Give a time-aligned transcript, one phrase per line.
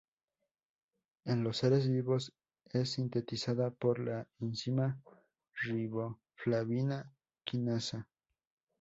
[1.25, 2.33] En los seres vivos
[2.65, 4.99] es sintetizada por la enzima
[5.61, 8.07] riboflavina quinasa.